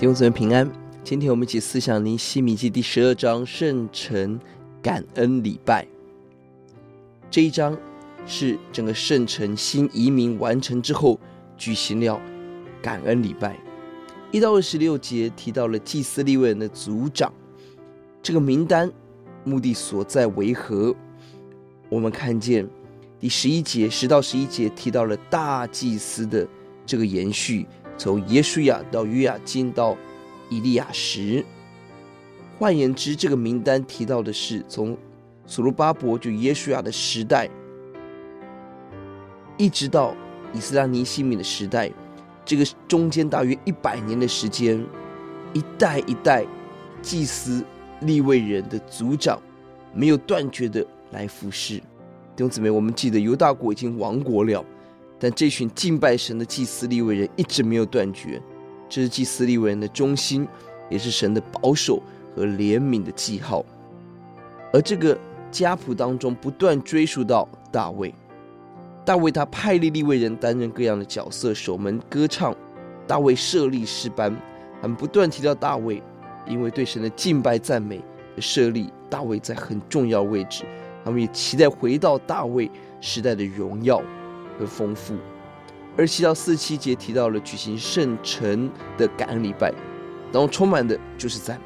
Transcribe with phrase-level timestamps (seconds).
[0.00, 0.66] 弟兄姊妹平安，
[1.04, 4.40] 今天我们一起思想尼希米记第十二章圣城
[4.80, 5.86] 感恩礼拜。
[7.30, 7.76] 这一章
[8.26, 11.20] 是整个圣城新移民完成之后
[11.58, 12.18] 举行了
[12.80, 13.58] 感恩礼拜。
[14.32, 17.30] 一到二十六节提到了祭司利位人的族长，
[18.22, 18.90] 这个名单
[19.44, 20.96] 目的所在为何？
[21.90, 22.66] 我们看见
[23.18, 26.48] 第十一节十到十一节提到了大祭司的
[26.86, 27.66] 这个延续。
[28.00, 29.94] 从耶稣亚到约雅金到
[30.48, 31.44] 以利亚时，
[32.58, 34.96] 换言之，这个名单提到的是从
[35.44, 37.46] 所罗巴伯就耶稣亚的时代，
[39.58, 40.14] 一直到
[40.54, 41.92] 以斯拉尼西米的时代，
[42.42, 44.82] 这个中间大约一百年的时间，
[45.52, 46.46] 一代一代
[47.02, 47.62] 祭司
[48.00, 49.38] 立位人的族长
[49.92, 51.76] 没有断绝的来服侍。
[51.76, 54.64] 弟兄姊妹，我们记得犹大国已经亡国了。
[55.20, 58.40] 但这群敬拜神的祭司利未人一直没有断绝，
[58.88, 60.48] 这是祭司利未人的忠心，
[60.88, 62.02] 也是神的保守
[62.34, 63.62] 和怜悯的记号。
[64.72, 65.16] 而这个
[65.50, 68.14] 家谱当中不断追溯到大卫，
[69.04, 72.56] 大卫他派立利未人担任各样的角色，守门歌唱。
[73.06, 74.34] 大卫设立诗班，
[74.80, 76.00] 他们不断提到大卫，
[76.46, 78.00] 因为对神的敬拜赞美
[78.36, 80.64] 而设立大卫在很重要位置，
[81.04, 84.00] 他们也期待回到大卫时代的荣耀。
[84.60, 85.16] 和丰富，
[85.96, 89.72] 二七到四七节提到了举行圣城的感恩礼拜，
[90.30, 91.64] 然后充满的就是赞美。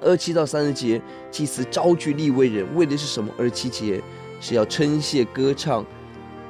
[0.00, 3.32] 二七到三十节，祭司招聚立威人，为的是什么？
[3.38, 4.02] 二七节
[4.40, 5.86] 是要称谢、歌唱、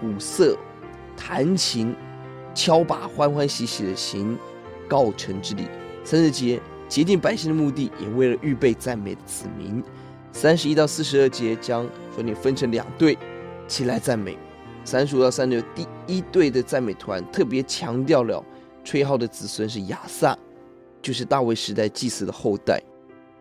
[0.00, 0.56] 鼓瑟、
[1.14, 1.94] 弹琴、
[2.55, 4.36] 敲鈸，欢欢喜喜的行
[4.89, 5.69] 告成之礼。
[6.05, 6.58] 三十节
[6.89, 9.84] 洁净百姓的目的，也为了预备赞美的子民。
[10.33, 13.17] 三十一到四十二节将说你分成两队，
[13.69, 14.39] 起来赞美。
[14.87, 18.42] 三十五到三六，第一队的赞美团特别强调了
[18.85, 20.39] 吹号的子孙是亚萨，
[21.02, 22.80] 就是大卫时代祭司的后代，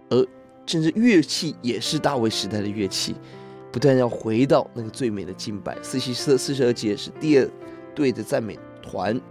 [0.09, 0.27] 而
[0.65, 3.15] 甚至乐器也是大卫时代的乐器，
[3.71, 5.77] 不断要回到那个最美的敬拜。
[5.83, 7.47] 四七四四十二节是第二
[7.93, 9.21] 队的赞美团，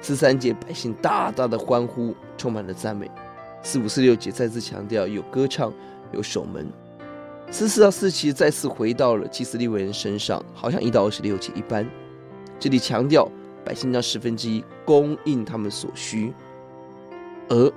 [0.00, 3.10] 四三节百姓大大的欢呼，充满了赞美。
[3.62, 5.70] 四五四六节再次强调有歌唱，
[6.12, 6.66] 有守门。
[7.50, 11.88] 四四到四七再次回到了祭司利未人身上，好像一到二十六节一般。
[12.58, 13.30] 这里强调
[13.64, 16.32] 百姓将十分之一供应他们所需，
[17.48, 17.72] 而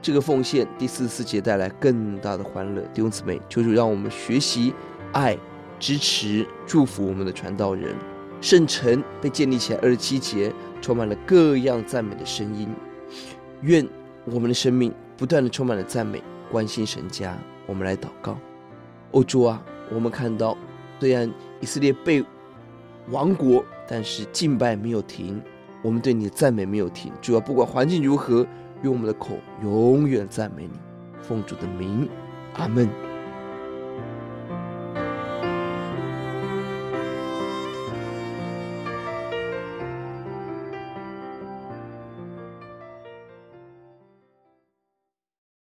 [0.00, 2.82] 这个奉献第四十四节带来更大的欢乐。
[2.92, 4.74] 弟兄姊妹，求主让我们学习
[5.12, 5.38] 爱、
[5.78, 7.94] 支持、祝福我们的传道人。
[8.40, 12.68] 圣城被建立起来，二十七节充满了各样赞美的声音。
[13.60, 13.88] 愿
[14.24, 17.38] 我们的生命不断的充满了赞美，关心神家。
[17.66, 18.36] 我们来祷告。
[19.12, 20.56] 欧洲啊，我们看到，
[20.98, 22.24] 虽然以色列被
[23.10, 25.40] 亡国，但是敬拜没有停，
[25.82, 27.12] 我们对你的赞美没有停。
[27.20, 28.46] 主要，不管环境如何，
[28.82, 30.78] 用我们的口永远赞美你，
[31.22, 32.08] 奉主的名，
[32.54, 33.11] 阿门。